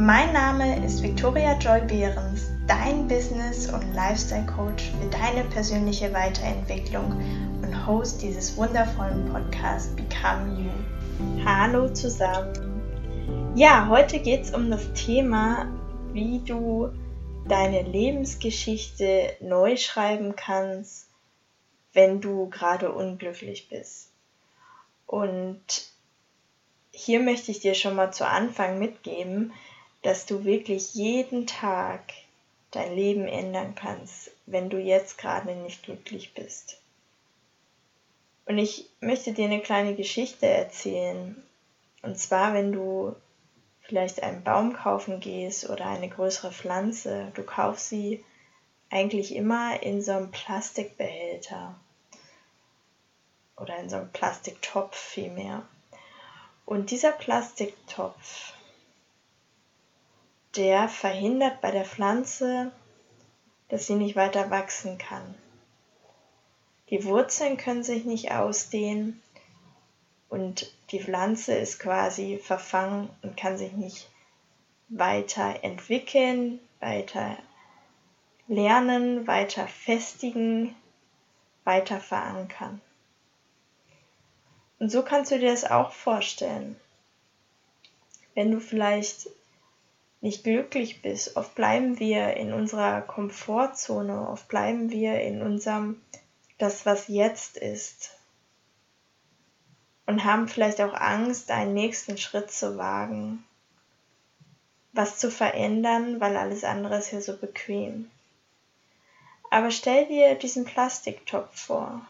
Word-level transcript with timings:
Mein 0.00 0.32
Name 0.32 0.84
ist 0.86 1.02
Victoria 1.02 1.58
Joy 1.58 1.80
Behrens, 1.80 2.52
dein 2.68 3.08
Business- 3.08 3.68
und 3.68 3.94
Lifestyle-Coach 3.94 4.92
für 4.92 5.10
deine 5.10 5.42
persönliche 5.50 6.12
Weiterentwicklung 6.14 7.10
und 7.60 7.84
Host 7.84 8.22
dieses 8.22 8.56
wundervollen 8.56 9.28
Podcasts 9.32 9.88
Become 9.96 10.56
You. 10.56 11.44
Hallo 11.44 11.92
zusammen. 11.92 13.52
Ja, 13.56 13.88
heute 13.88 14.20
geht 14.20 14.42
es 14.42 14.54
um 14.54 14.70
das 14.70 14.92
Thema, 14.92 15.66
wie 16.12 16.44
du 16.44 16.90
deine 17.48 17.82
Lebensgeschichte 17.82 19.34
neu 19.40 19.76
schreiben 19.76 20.36
kannst, 20.36 21.08
wenn 21.92 22.20
du 22.20 22.48
gerade 22.50 22.92
unglücklich 22.92 23.68
bist. 23.68 24.12
Und 25.06 25.88
hier 26.92 27.18
möchte 27.18 27.50
ich 27.50 27.58
dir 27.58 27.74
schon 27.74 27.96
mal 27.96 28.12
zu 28.12 28.28
Anfang 28.28 28.78
mitgeben, 28.78 29.52
dass 30.02 30.26
du 30.26 30.44
wirklich 30.44 30.94
jeden 30.94 31.46
Tag 31.46 32.02
dein 32.70 32.94
Leben 32.94 33.26
ändern 33.26 33.74
kannst, 33.74 34.30
wenn 34.46 34.70
du 34.70 34.78
jetzt 34.78 35.18
gerade 35.18 35.54
nicht 35.54 35.82
glücklich 35.82 36.34
bist. 36.34 36.78
Und 38.46 38.58
ich 38.58 38.88
möchte 39.00 39.32
dir 39.32 39.44
eine 39.44 39.60
kleine 39.60 39.94
Geschichte 39.94 40.46
erzählen. 40.46 41.42
Und 42.02 42.18
zwar, 42.18 42.54
wenn 42.54 42.72
du 42.72 43.14
vielleicht 43.82 44.22
einen 44.22 44.44
Baum 44.44 44.74
kaufen 44.74 45.20
gehst 45.20 45.68
oder 45.68 45.86
eine 45.86 46.08
größere 46.08 46.52
Pflanze, 46.52 47.30
du 47.34 47.42
kaufst 47.42 47.88
sie 47.88 48.24
eigentlich 48.90 49.34
immer 49.34 49.82
in 49.82 50.00
so 50.02 50.12
einem 50.12 50.30
Plastikbehälter 50.30 51.74
oder 53.56 53.76
in 53.78 53.90
so 53.90 53.96
einem 53.96 54.10
Plastiktopf 54.12 54.96
vielmehr. 54.96 55.62
Und 56.64 56.90
dieser 56.90 57.12
Plastiktopf, 57.12 58.54
der 60.56 60.88
verhindert 60.88 61.60
bei 61.60 61.70
der 61.70 61.84
Pflanze, 61.84 62.72
dass 63.68 63.86
sie 63.86 63.94
nicht 63.94 64.16
weiter 64.16 64.50
wachsen 64.50 64.98
kann. 64.98 65.34
Die 66.90 67.04
Wurzeln 67.04 67.56
können 67.58 67.82
sich 67.82 68.04
nicht 68.04 68.32
ausdehnen 68.32 69.22
und 70.28 70.72
die 70.90 71.00
Pflanze 71.00 71.54
ist 71.54 71.78
quasi 71.78 72.38
verfangen 72.38 73.10
und 73.22 73.36
kann 73.36 73.58
sich 73.58 73.72
nicht 73.72 74.08
weiter 74.88 75.62
entwickeln, 75.62 76.60
weiter 76.80 77.36
lernen, 78.46 79.26
weiter 79.26 79.68
festigen, 79.68 80.74
weiter 81.64 82.00
verankern. 82.00 82.80
Und 84.78 84.90
so 84.90 85.02
kannst 85.02 85.30
du 85.30 85.38
dir 85.38 85.50
das 85.50 85.64
auch 85.64 85.92
vorstellen. 85.92 86.76
Wenn 88.34 88.50
du 88.50 88.60
vielleicht 88.60 89.28
nicht 90.20 90.44
glücklich 90.44 91.02
bist, 91.02 91.36
oft 91.36 91.54
bleiben 91.54 91.98
wir 91.98 92.34
in 92.34 92.52
unserer 92.52 93.02
Komfortzone, 93.02 94.28
oft 94.28 94.48
bleiben 94.48 94.90
wir 94.90 95.20
in 95.20 95.42
unserem, 95.42 96.00
das 96.58 96.86
was 96.86 97.08
jetzt 97.08 97.56
ist. 97.56 98.16
Und 100.06 100.24
haben 100.24 100.48
vielleicht 100.48 100.80
auch 100.80 100.94
Angst, 100.94 101.50
einen 101.50 101.74
nächsten 101.74 102.18
Schritt 102.18 102.50
zu 102.50 102.78
wagen, 102.78 103.44
was 104.92 105.18
zu 105.18 105.30
verändern, 105.30 106.20
weil 106.20 106.36
alles 106.36 106.64
andere 106.64 106.98
ist 106.98 107.12
ja 107.12 107.20
so 107.20 107.36
bequem. 107.36 108.10
Aber 109.50 109.70
stell 109.70 110.06
dir 110.06 110.34
diesen 110.34 110.64
Plastiktopf 110.64 111.66
vor, 111.66 112.02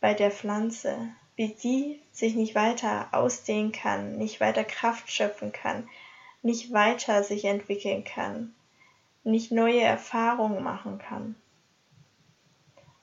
bei 0.00 0.14
der 0.14 0.30
Pflanze, 0.30 1.08
wie 1.34 1.48
die 1.48 2.00
sich 2.12 2.34
nicht 2.34 2.54
weiter 2.54 3.08
ausdehnen 3.12 3.72
kann, 3.72 4.16
nicht 4.16 4.40
weiter 4.40 4.64
Kraft 4.64 5.10
schöpfen 5.10 5.52
kann, 5.52 5.88
nicht 6.42 6.72
weiter 6.72 7.22
sich 7.24 7.44
entwickeln 7.44 8.04
kann, 8.04 8.54
nicht 9.24 9.52
neue 9.52 9.80
Erfahrungen 9.80 10.62
machen 10.62 10.98
kann. 10.98 11.34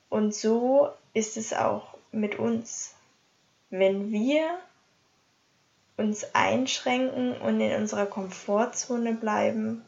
Und 0.10 0.34
so 0.34 0.90
ist 1.14 1.38
es 1.38 1.54
auch 1.54 1.98
mit 2.12 2.40
uns. 2.40 2.96
Wenn 3.70 4.12
wir 4.12 4.58
uns 5.98 6.34
einschränken 6.34 7.40
und 7.42 7.60
in 7.60 7.76
unserer 7.76 8.06
Komfortzone 8.06 9.14
bleiben, 9.14 9.84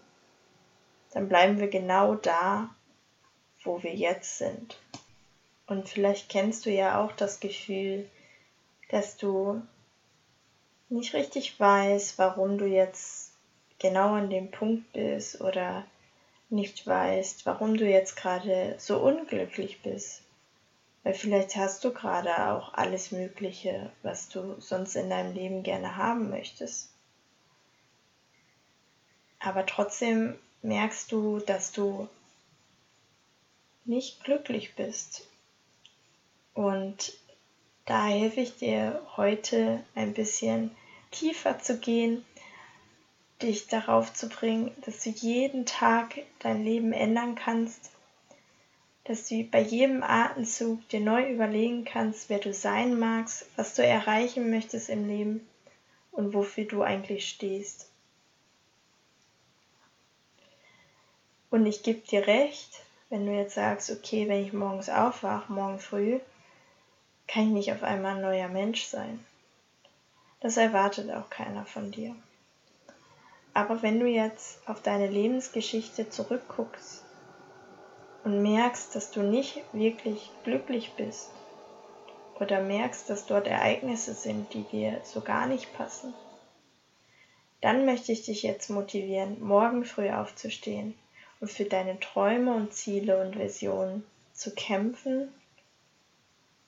dann 1.11 1.29
bleiben 1.29 1.59
wir 1.59 1.69
genau 1.69 2.15
da, 2.15 2.69
wo 3.63 3.81
wir 3.83 3.95
jetzt 3.95 4.37
sind. 4.37 4.79
Und 5.65 5.89
vielleicht 5.89 6.29
kennst 6.29 6.65
du 6.65 6.71
ja 6.71 7.01
auch 7.01 7.11
das 7.11 7.39
Gefühl, 7.39 8.09
dass 8.89 9.17
du 9.17 9.61
nicht 10.89 11.13
richtig 11.13 11.59
weißt, 11.59 12.17
warum 12.17 12.57
du 12.57 12.65
jetzt 12.65 13.26
genau 13.79 14.13
an 14.13 14.29
dem 14.29 14.51
Punkt 14.51 14.91
bist 14.93 15.41
oder 15.41 15.85
nicht 16.49 16.85
weißt, 16.87 17.45
warum 17.45 17.77
du 17.77 17.85
jetzt 17.85 18.15
gerade 18.15 18.75
so 18.77 18.99
unglücklich 18.99 19.81
bist. 19.81 20.21
Weil 21.03 21.13
vielleicht 21.13 21.55
hast 21.55 21.83
du 21.83 21.93
gerade 21.93 22.49
auch 22.49 22.73
alles 22.73 23.11
Mögliche, 23.11 23.91
was 24.03 24.29
du 24.29 24.59
sonst 24.59 24.95
in 24.95 25.09
deinem 25.09 25.33
Leben 25.33 25.63
gerne 25.63 25.97
haben 25.97 26.29
möchtest. 26.29 26.89
Aber 29.39 29.65
trotzdem 29.65 30.37
merkst 30.61 31.11
du, 31.11 31.39
dass 31.39 31.71
du 31.71 32.09
nicht 33.85 34.23
glücklich 34.23 34.75
bist. 34.75 35.27
Und 36.53 37.13
da 37.85 38.07
helfe 38.07 38.41
ich 38.41 38.57
dir 38.57 39.01
heute 39.15 39.83
ein 39.95 40.13
bisschen 40.13 40.75
tiefer 41.11 41.59
zu 41.59 41.79
gehen, 41.79 42.25
dich 43.41 43.67
darauf 43.67 44.13
zu 44.13 44.29
bringen, 44.29 44.71
dass 44.85 45.03
du 45.03 45.09
jeden 45.09 45.65
Tag 45.65 46.19
dein 46.39 46.63
Leben 46.63 46.91
ändern 46.91 47.35
kannst, 47.35 47.91
dass 49.03 49.27
du 49.27 49.43
bei 49.43 49.61
jedem 49.61 50.03
Atemzug 50.03 50.87
dir 50.89 50.99
neu 50.99 51.31
überlegen 51.31 51.85
kannst, 51.85 52.29
wer 52.29 52.39
du 52.39 52.53
sein 52.53 52.99
magst, 52.99 53.45
was 53.55 53.73
du 53.73 53.83
erreichen 53.85 54.49
möchtest 54.49 54.89
im 54.89 55.07
Leben 55.07 55.47
und 56.11 56.33
wofür 56.33 56.65
du 56.65 56.81
eigentlich 56.81 57.29
stehst. 57.29 57.89
Und 61.49 61.65
ich 61.65 61.83
gebe 61.83 62.05
dir 62.05 62.27
recht, 62.27 62.81
wenn 63.09 63.25
du 63.25 63.31
jetzt 63.31 63.55
sagst, 63.55 63.89
okay, 63.89 64.27
wenn 64.27 64.43
ich 64.43 64.51
morgens 64.51 64.89
aufwache, 64.89 65.51
morgen 65.51 65.79
früh, 65.79 66.19
kann 67.27 67.47
ich 67.47 67.53
nicht 67.53 67.71
auf 67.71 67.83
einmal 67.83 68.15
ein 68.15 68.21
neuer 68.21 68.49
Mensch 68.49 68.83
sein. 68.83 69.25
Das 70.41 70.57
erwartet 70.57 71.09
auch 71.11 71.29
keiner 71.29 71.65
von 71.65 71.91
dir. 71.91 72.15
Aber 73.57 73.81
wenn 73.81 73.99
du 73.99 74.05
jetzt 74.05 74.59
auf 74.67 74.83
deine 74.83 75.07
Lebensgeschichte 75.07 76.11
zurückguckst 76.11 77.03
und 78.23 78.43
merkst, 78.43 78.93
dass 78.93 79.09
du 79.09 79.23
nicht 79.23 79.63
wirklich 79.73 80.29
glücklich 80.43 80.91
bist 80.95 81.31
oder 82.39 82.61
merkst, 82.61 83.09
dass 83.09 83.25
dort 83.25 83.47
Ereignisse 83.47 84.13
sind, 84.13 84.53
die 84.53 84.61
dir 84.61 85.01
so 85.03 85.21
gar 85.21 85.47
nicht 85.47 85.75
passen, 85.75 86.13
dann 87.61 87.87
möchte 87.87 88.11
ich 88.11 88.23
dich 88.23 88.43
jetzt 88.43 88.69
motivieren, 88.69 89.41
morgen 89.41 89.85
früh 89.85 90.11
aufzustehen 90.11 90.93
und 91.39 91.49
für 91.49 91.65
deine 91.65 91.99
Träume 91.99 92.53
und 92.53 92.75
Ziele 92.75 93.19
und 93.19 93.39
Visionen 93.39 94.05
zu 94.33 94.53
kämpfen 94.53 95.33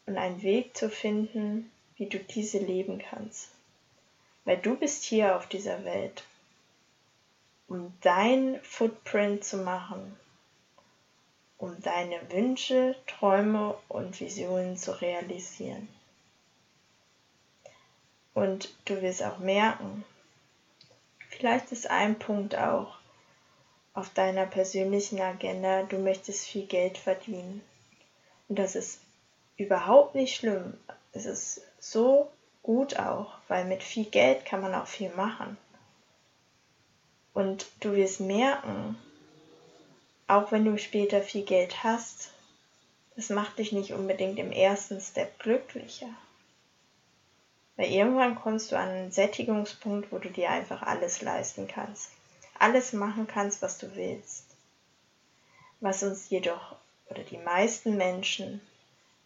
und 0.07 0.18
einen 0.18 0.42
Weg 0.42 0.75
zu 0.75 0.89
finden, 0.89 1.69
wie 1.97 2.07
du 2.07 2.18
diese 2.18 2.57
leben 2.57 2.97
kannst. 2.97 3.51
Weil 4.44 4.57
du 4.57 4.75
bist 4.75 5.03
hier 5.03 5.35
auf 5.35 5.45
dieser 5.45 5.85
Welt, 5.85 6.24
um 7.69 7.94
dein 8.01 8.60
Footprint 8.63 9.44
zu 9.45 9.57
machen, 9.57 10.18
um 11.57 11.80
deine 11.81 12.19
Wünsche, 12.31 12.95
Träume 13.06 13.75
und 13.88 14.19
Visionen 14.19 14.75
zu 14.75 15.00
realisieren. 15.00 15.88
Und 18.33 18.74
du 18.86 19.01
wirst 19.01 19.24
auch 19.24 19.38
merken, 19.39 20.04
vielleicht 21.30 21.71
ist 21.71 21.89
ein 21.89 22.18
Punkt 22.18 22.57
auch 22.57 22.98
auf 23.94 24.10
deiner 24.10 24.45
persönlichen 24.45 25.19
Agenda, 25.21 25.83
du 25.83 26.00
möchtest 26.00 26.48
viel 26.48 26.66
Geld 26.66 26.98
verdienen. 26.98 27.62
Und 28.48 28.57
das 28.57 28.75
ist 28.75 29.01
überhaupt 29.57 30.16
nicht 30.16 30.36
schlimm. 30.36 30.75
Es 31.12 31.25
ist 31.25 31.62
so 31.80 32.31
gut 32.63 32.98
auch, 32.98 33.33
weil 33.48 33.66
mit 33.66 33.83
viel 33.83 34.06
Geld 34.06 34.45
kann 34.45 34.62
man 34.62 34.74
auch 34.74 34.88
viel 34.88 35.10
machen. 35.16 35.57
Und 37.34 37.68
du 37.80 37.94
wirst 37.94 38.20
merken, 38.20 38.98
auch 40.28 40.52
wenn 40.52 40.66
du 40.66 40.78
später 40.78 41.22
viel 41.22 41.44
Geld 41.44 41.84
hast, 41.84 42.31
das 43.16 43.30
macht 43.30 43.60
dich 43.60 43.72
nicht 43.72 43.94
unbedingt 43.94 44.40
im 44.40 44.52
ersten 44.52 45.02
Step 45.02 45.40
glücklicher. 45.40 46.10
Weil 47.76 47.92
irgendwann 47.92 48.36
kommst 48.36 48.72
du 48.72 48.78
an 48.78 48.90
einen 48.90 49.12
Sättigungspunkt, 49.12 50.12
wo 50.12 50.18
du 50.18 50.30
dir 50.30 50.50
einfach 50.50 50.81
alles 50.84 51.22
leisten 51.22 51.68
kannst. 51.68 52.12
Alles 52.58 52.94
machen 52.94 53.26
kannst, 53.28 53.62
was 53.62 53.78
du 53.78 53.96
willst. 53.96 54.46
Was 55.80 56.04
uns 56.04 56.30
jedoch 56.30 56.76
oder 57.10 57.24
die 57.24 57.38
meisten 57.38 57.96
Menschen 57.96 58.62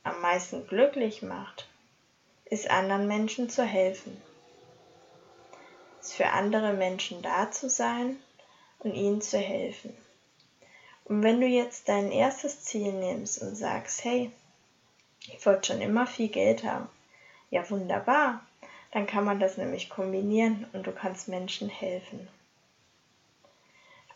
am 0.03 0.21
meisten 0.21 0.67
glücklich 0.67 1.21
macht, 1.21 1.67
ist 2.45 2.69
anderen 2.69 3.07
Menschen 3.07 3.49
zu 3.49 3.63
helfen. 3.63 4.21
Für 6.11 6.29
andere 6.31 6.73
Menschen 6.73 7.21
da 7.21 7.49
zu 7.51 7.69
sein 7.69 8.17
und 8.79 8.93
ihnen 8.93 9.21
zu 9.21 9.37
helfen. 9.37 9.95
Und 11.05 11.23
wenn 11.23 11.41
du 11.41 11.47
jetzt 11.47 11.89
dein 11.89 12.11
erstes 12.11 12.63
Ziel 12.63 12.91
nimmst 12.93 13.41
und 13.41 13.55
sagst, 13.55 14.03
hey, 14.03 14.31
ich 15.21 15.45
wollte 15.45 15.73
schon 15.73 15.81
immer 15.81 16.05
viel 16.05 16.29
Geld 16.29 16.63
haben, 16.63 16.87
ja 17.49 17.69
wunderbar, 17.69 18.45
dann 18.91 19.07
kann 19.07 19.25
man 19.25 19.39
das 19.39 19.57
nämlich 19.57 19.89
kombinieren 19.89 20.67
und 20.73 20.85
du 20.85 20.91
kannst 20.91 21.27
Menschen 21.27 21.69
helfen. 21.69 22.27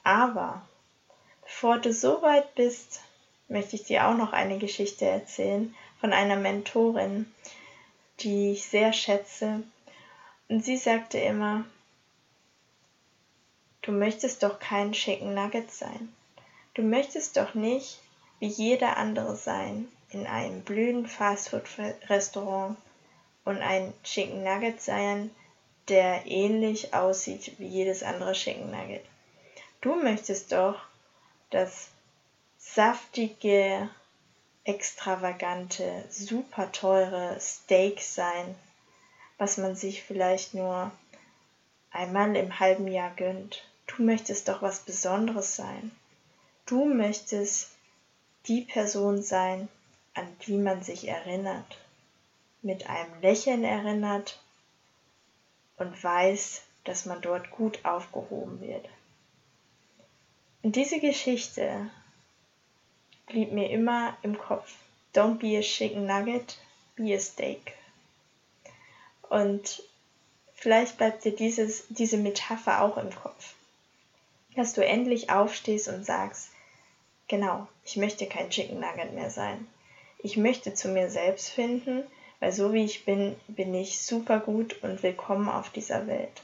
Aber 0.04 0.68
bevor 1.44 1.80
du 1.80 1.94
so 1.94 2.22
weit 2.22 2.56
bist, 2.56 3.02
möchte 3.48 3.76
ich 3.76 3.84
dir 3.84 4.08
auch 4.08 4.16
noch 4.16 4.34
eine 4.34 4.58
Geschichte 4.58 5.06
erzählen 5.06 5.74
von 6.00 6.14
einer 6.14 6.36
Mentorin, 6.36 7.32
die 8.20 8.52
ich 8.52 8.66
sehr 8.66 8.94
schätze. 8.94 9.64
Und 10.48 10.64
sie 10.64 10.78
sagte 10.78 11.18
immer, 11.18 11.66
du 13.88 13.94
möchtest 13.94 14.44
doch 14.44 14.60
kein 14.60 14.92
Chicken 14.92 15.34
Nugget 15.34 15.72
sein. 15.72 16.14
Du 16.74 16.82
möchtest 16.82 17.38
doch 17.38 17.54
nicht 17.54 18.00
wie 18.40 18.48
jeder 18.48 18.98
andere 18.98 19.38
sein 19.38 19.88
in 20.10 20.28
einem 20.28 20.62
blühenden 20.62 21.08
Fastfood-Restaurant 21.08 22.78
und 23.46 23.58
ein 23.62 23.94
Chicken 24.04 24.44
Nugget 24.44 24.82
sein, 24.82 25.32
der 25.88 26.26
ähnlich 26.26 26.94
aussieht 26.94 27.58
wie 27.60 27.68
jedes 27.68 28.04
andere 28.04 28.34
Chicken 28.34 28.72
Nugget. 28.72 29.06
Du 29.80 29.96
möchtest 29.96 30.52
doch 30.52 30.82
das 31.50 31.88
saftige, 32.58 33.90
extravagante, 34.66 36.04
super 36.10 36.74
teure 36.74 37.40
Steak 37.40 38.02
sein, 38.02 38.54
was 39.38 39.58
man 39.58 39.78
sich 39.78 40.04
vielleicht 40.04 40.54
nur 40.54 40.92
einmal 41.92 42.36
im 42.36 42.60
halben 42.60 42.90
Jahr 42.90 43.12
gönnt. 43.16 43.64
Du 43.98 44.04
möchtest 44.04 44.48
doch 44.48 44.62
was 44.62 44.82
Besonderes 44.82 45.56
sein. 45.56 45.90
Du 46.68 46.86
möchtest 46.86 47.72
die 48.46 48.62
Person 48.62 49.24
sein, 49.24 49.70
an 50.14 50.28
die 50.46 50.58
man 50.58 50.84
sich 50.84 51.08
erinnert, 51.08 51.80
mit 52.62 52.88
einem 52.88 53.20
Lächeln 53.22 53.64
erinnert 53.64 54.40
und 55.78 56.04
weiß, 56.04 56.62
dass 56.84 57.08
man 57.08 57.22
dort 57.22 57.50
gut 57.50 57.84
aufgehoben 57.86 58.62
wird. 58.62 58.88
Und 60.62 60.76
diese 60.76 61.00
Geschichte 61.00 61.90
blieb 63.26 63.52
mir 63.52 63.72
immer 63.72 64.16
im 64.22 64.38
Kopf. 64.38 64.76
Don't 65.16 65.40
be 65.40 65.58
a 65.58 65.62
chicken 65.62 66.06
nugget, 66.06 66.60
be 66.96 67.16
a 67.16 67.20
steak. 67.20 67.74
Und 69.28 69.82
vielleicht 70.54 70.98
bleibt 70.98 71.24
dir 71.24 71.36
dieses, 71.36 71.88
diese 71.90 72.18
Metapher 72.18 72.84
auch 72.84 72.98
im 72.98 73.10
Kopf. 73.10 73.56
Dass 74.58 74.74
du 74.74 74.84
endlich 74.84 75.30
aufstehst 75.30 75.88
und 75.88 76.04
sagst, 76.04 76.50
Genau, 77.28 77.68
ich 77.86 77.96
möchte 77.96 78.26
kein 78.26 78.50
Chicken 78.50 78.80
Nugget 78.80 79.14
mehr 79.14 79.30
sein. 79.30 79.68
Ich 80.18 80.36
möchte 80.36 80.74
zu 80.74 80.88
mir 80.88 81.12
selbst 81.12 81.50
finden, 81.50 82.04
weil 82.40 82.52
so 82.52 82.74
wie 82.74 82.84
ich 82.84 83.06
bin, 83.06 83.36
bin 83.48 83.76
ich 83.76 84.02
super 84.02 84.40
gut 84.40 84.82
und 84.82 85.04
willkommen 85.04 85.48
auf 85.48 85.70
dieser 85.70 86.08
Welt. 86.08 86.42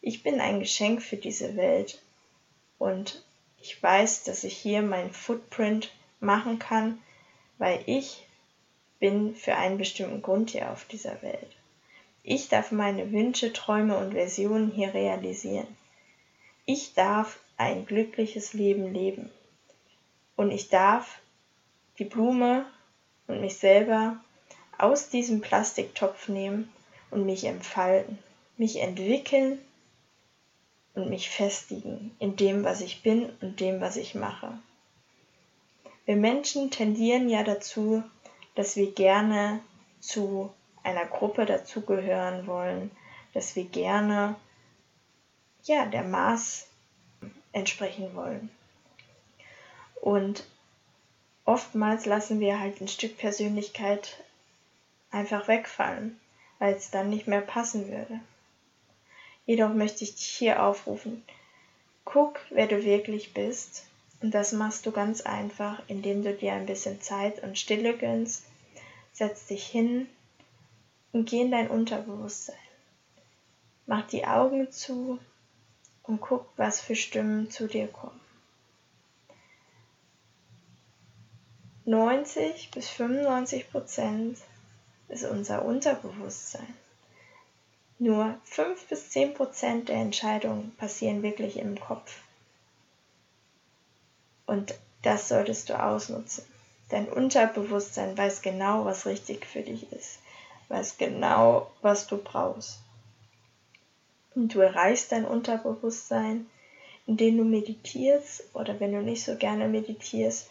Ich 0.00 0.24
bin 0.24 0.40
ein 0.40 0.58
Geschenk 0.58 1.00
für 1.00 1.16
diese 1.16 1.56
Welt 1.56 2.00
und 2.78 3.22
ich 3.60 3.80
weiß, 3.80 4.24
dass 4.24 4.42
ich 4.42 4.56
hier 4.56 4.82
meinen 4.82 5.12
Footprint 5.12 5.92
machen 6.18 6.58
kann, 6.58 6.98
weil 7.58 7.80
ich 7.86 8.26
bin 8.98 9.36
für 9.36 9.54
einen 9.54 9.78
bestimmten 9.78 10.22
Grund 10.22 10.50
hier 10.50 10.72
auf 10.72 10.86
dieser 10.86 11.22
Welt. 11.22 11.56
Ich 12.24 12.48
darf 12.48 12.72
meine 12.72 13.12
Wünsche, 13.12 13.52
Träume 13.52 13.96
und 13.96 14.14
Versionen 14.14 14.72
hier 14.72 14.92
realisieren. 14.92 15.68
Ich 16.70 16.92
darf 16.92 17.40
ein 17.56 17.86
glückliches 17.86 18.52
Leben 18.52 18.92
leben 18.92 19.30
und 20.36 20.50
ich 20.50 20.68
darf 20.68 21.18
die 21.98 22.04
Blume 22.04 22.66
und 23.26 23.40
mich 23.40 23.56
selber 23.56 24.20
aus 24.76 25.08
diesem 25.08 25.40
Plastiktopf 25.40 26.28
nehmen 26.28 26.70
und 27.10 27.24
mich 27.24 27.44
entfalten, 27.44 28.18
mich 28.58 28.80
entwickeln 28.80 29.58
und 30.94 31.08
mich 31.08 31.30
festigen 31.30 32.14
in 32.18 32.36
dem, 32.36 32.64
was 32.64 32.82
ich 32.82 33.02
bin 33.02 33.32
und 33.40 33.60
dem, 33.60 33.80
was 33.80 33.96
ich 33.96 34.14
mache. 34.14 34.52
Wir 36.04 36.16
Menschen 36.16 36.70
tendieren 36.70 37.30
ja 37.30 37.44
dazu, 37.44 38.02
dass 38.56 38.76
wir 38.76 38.92
gerne 38.92 39.60
zu 40.00 40.52
einer 40.82 41.06
Gruppe 41.06 41.46
dazugehören 41.46 42.46
wollen, 42.46 42.90
dass 43.32 43.56
wir 43.56 43.64
gerne 43.64 44.36
ja 45.68 45.86
der 45.86 46.04
Maß 46.04 46.66
entsprechen 47.52 48.14
wollen. 48.14 48.50
Und 50.00 50.44
oftmals 51.44 52.06
lassen 52.06 52.40
wir 52.40 52.60
halt 52.60 52.80
ein 52.80 52.88
Stück 52.88 53.18
Persönlichkeit 53.18 54.22
einfach 55.10 55.48
wegfallen, 55.48 56.18
weil 56.58 56.74
es 56.74 56.90
dann 56.90 57.10
nicht 57.10 57.26
mehr 57.26 57.40
passen 57.40 57.88
würde. 57.88 58.20
Jedoch 59.46 59.72
möchte 59.72 60.04
ich 60.04 60.14
dich 60.14 60.26
hier 60.26 60.62
aufrufen, 60.62 61.24
guck, 62.04 62.40
wer 62.50 62.66
du 62.66 62.84
wirklich 62.84 63.32
bist. 63.32 63.84
Und 64.20 64.32
das 64.32 64.52
machst 64.52 64.84
du 64.84 64.92
ganz 64.92 65.20
einfach, 65.20 65.80
indem 65.86 66.22
du 66.22 66.34
dir 66.34 66.52
ein 66.52 66.66
bisschen 66.66 67.00
Zeit 67.00 67.42
und 67.42 67.58
Stille 67.58 67.96
gönnst, 67.96 68.44
setz 69.12 69.46
dich 69.46 69.66
hin 69.66 70.08
und 71.12 71.28
geh 71.28 71.40
in 71.40 71.50
dein 71.50 71.68
Unterbewusstsein. 71.68 72.56
Mach 73.86 74.06
die 74.08 74.26
Augen 74.26 74.70
zu 74.70 75.18
und 76.08 76.20
guck, 76.20 76.46
was 76.56 76.80
für 76.80 76.96
Stimmen 76.96 77.50
zu 77.50 77.68
dir 77.68 77.86
kommen. 77.86 78.18
90 81.84 82.70
bis 82.70 82.88
95 82.88 83.70
Prozent 83.70 84.38
ist 85.08 85.24
unser 85.24 85.64
Unterbewusstsein. 85.64 86.74
Nur 87.98 88.34
5 88.44 88.86
bis 88.88 89.10
10 89.10 89.34
Prozent 89.34 89.88
der 89.88 89.96
Entscheidungen 89.96 90.74
passieren 90.76 91.22
wirklich 91.22 91.58
im 91.58 91.78
Kopf. 91.78 92.20
Und 94.46 94.74
das 95.02 95.28
solltest 95.28 95.68
du 95.68 95.82
ausnutzen. 95.82 96.44
Dein 96.88 97.08
Unterbewusstsein 97.08 98.16
weiß 98.16 98.40
genau, 98.40 98.84
was 98.84 99.04
richtig 99.04 99.44
für 99.44 99.62
dich 99.62 99.92
ist, 99.92 100.20
weiß 100.68 100.96
genau, 100.96 101.70
was 101.82 102.06
du 102.06 102.16
brauchst. 102.16 102.80
Du 104.46 104.60
erreichst 104.60 105.10
dein 105.10 105.24
Unterbewusstsein, 105.24 106.46
indem 107.08 107.38
du 107.38 107.44
meditierst 107.44 108.44
oder 108.54 108.78
wenn 108.78 108.92
du 108.92 109.02
nicht 109.02 109.24
so 109.24 109.34
gerne 109.34 109.66
meditierst, 109.66 110.48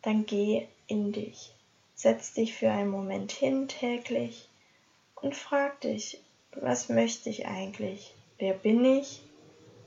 dann 0.00 0.24
geh 0.24 0.66
in 0.86 1.12
dich. 1.12 1.52
Setz 1.94 2.32
dich 2.32 2.54
für 2.54 2.70
einen 2.70 2.88
Moment 2.88 3.30
hin 3.30 3.68
täglich 3.68 4.48
und 5.16 5.36
frag 5.36 5.78
dich, 5.82 6.22
was 6.52 6.88
möchte 6.88 7.28
ich 7.28 7.46
eigentlich? 7.46 8.14
Wer 8.38 8.54
bin 8.54 8.82
ich? 8.86 9.20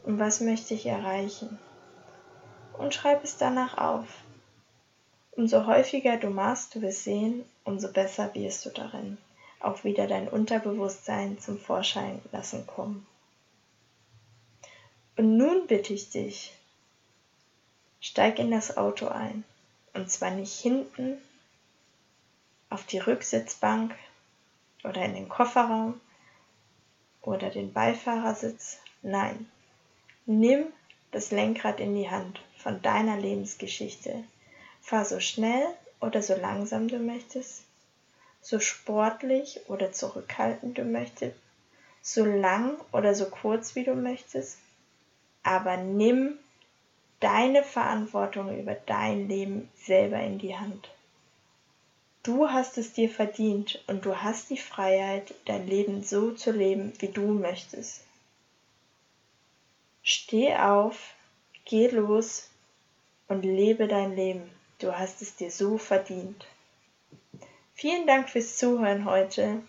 Und 0.03 0.19
was 0.19 0.39
möchte 0.39 0.75
ich 0.75 0.85
erreichen? 0.85 1.57
Und 2.77 2.93
schreib 2.93 3.23
es 3.23 3.37
danach 3.37 3.75
auf. 3.79 4.05
Umso 5.31 5.65
häufiger 5.65 6.17
du 6.17 6.29
machst, 6.29 6.75
du 6.75 6.81
wirst 6.83 7.05
sehen, 7.05 7.43
umso 7.63 7.91
besser 7.91 8.35
wirst 8.35 8.67
du 8.67 8.69
darin. 8.69 9.17
Auch 9.59 9.83
wieder 9.83 10.05
dein 10.05 10.27
Unterbewusstsein 10.27 11.39
zum 11.39 11.57
Vorschein 11.57 12.21
lassen 12.31 12.67
kommen. 12.67 13.07
Und 15.15 15.37
nun 15.37 15.67
bitte 15.67 15.93
ich 15.93 16.09
dich, 16.09 16.53
steig 17.99 18.39
in 18.39 18.51
das 18.51 18.77
Auto 18.77 19.07
ein. 19.07 19.43
Und 19.93 20.09
zwar 20.09 20.31
nicht 20.31 20.59
hinten 20.59 21.17
auf 22.69 22.85
die 22.85 22.99
Rücksitzbank 22.99 23.93
oder 24.83 25.03
in 25.03 25.13
den 25.13 25.29
Kofferraum 25.29 25.99
oder 27.21 27.49
den 27.49 27.73
Beifahrersitz. 27.73 28.79
Nein, 29.01 29.49
nimm 30.25 30.65
das 31.11 31.31
Lenkrad 31.31 31.79
in 31.79 31.93
die 31.95 32.09
Hand 32.09 32.41
von 32.57 32.81
deiner 32.81 33.17
Lebensgeschichte. 33.17 34.23
Fahr 34.81 35.05
so 35.05 35.19
schnell 35.19 35.65
oder 35.99 36.21
so 36.21 36.35
langsam 36.35 36.87
du 36.87 36.97
möchtest, 36.97 37.63
so 38.41 38.59
sportlich 38.59 39.59
oder 39.67 39.91
zurückhaltend 39.91 40.77
du 40.77 40.83
möchtest, 40.83 41.35
so 42.01 42.25
lang 42.25 42.79
oder 42.91 43.13
so 43.13 43.29
kurz 43.29 43.75
wie 43.75 43.83
du 43.83 43.93
möchtest, 43.93 44.57
aber 45.43 45.77
nimm 45.77 46.37
deine 47.19 47.63
Verantwortung 47.63 48.57
über 48.59 48.75
dein 48.75 49.27
Leben 49.27 49.69
selber 49.75 50.19
in 50.19 50.39
die 50.39 50.55
Hand. 50.55 50.89
Du 52.23 52.49
hast 52.49 52.77
es 52.77 52.93
dir 52.93 53.09
verdient 53.09 53.83
und 53.87 54.05
du 54.05 54.15
hast 54.15 54.49
die 54.49 54.57
Freiheit, 54.57 55.33
dein 55.45 55.67
Leben 55.67 56.03
so 56.03 56.31
zu 56.31 56.51
leben, 56.51 56.93
wie 56.99 57.07
du 57.07 57.33
möchtest. 57.33 58.01
Steh 60.03 60.55
auf, 60.55 61.15
geh 61.65 61.87
los 61.87 62.49
und 63.27 63.43
lebe 63.43 63.87
dein 63.87 64.15
Leben. 64.15 64.49
Du 64.79 64.97
hast 64.97 65.21
es 65.21 65.35
dir 65.35 65.49
so 65.49 65.77
verdient. 65.77 66.45
Vielen 67.73 68.05
Dank 68.05 68.29
fürs 68.29 68.57
Zuhören 68.57 69.05
heute 69.05 69.61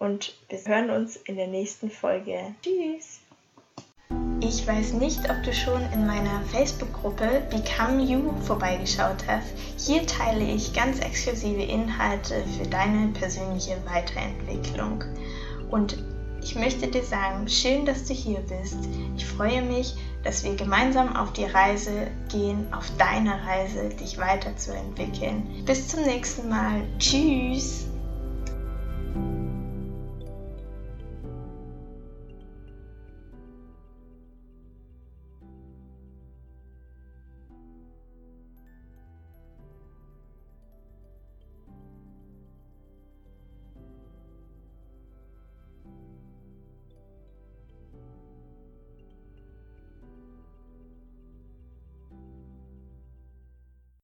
und 0.00 0.34
wir 0.48 0.58
hören 0.64 0.90
uns 0.90 1.16
in 1.16 1.36
der 1.36 1.46
nächsten 1.46 1.90
Folge. 1.90 2.54
Tschüss! 2.62 3.19
Ich 4.42 4.66
weiß 4.66 4.94
nicht, 4.94 5.28
ob 5.28 5.42
du 5.42 5.52
schon 5.52 5.82
in 5.92 6.06
meiner 6.06 6.40
Facebook-Gruppe 6.50 7.42
Become 7.50 8.02
You 8.02 8.32
vorbeigeschaut 8.40 9.26
hast. 9.26 9.46
Hier 9.76 10.06
teile 10.06 10.44
ich 10.44 10.72
ganz 10.72 10.98
exklusive 11.00 11.62
Inhalte 11.62 12.42
für 12.56 12.66
deine 12.66 13.08
persönliche 13.08 13.76
Weiterentwicklung. 13.84 15.04
Und 15.70 15.98
ich 16.42 16.54
möchte 16.54 16.88
dir 16.88 17.04
sagen, 17.04 17.46
schön, 17.48 17.84
dass 17.84 18.06
du 18.06 18.14
hier 18.14 18.40
bist. 18.40 18.78
Ich 19.14 19.26
freue 19.26 19.60
mich, 19.60 19.94
dass 20.24 20.42
wir 20.42 20.56
gemeinsam 20.56 21.16
auf 21.16 21.34
die 21.34 21.44
Reise 21.44 22.06
gehen, 22.30 22.72
auf 22.72 22.90
deine 22.96 23.44
Reise, 23.46 23.90
dich 23.90 24.16
weiterzuentwickeln. 24.16 25.42
Bis 25.66 25.88
zum 25.88 26.02
nächsten 26.04 26.48
Mal. 26.48 26.80
Tschüss. 26.98 27.89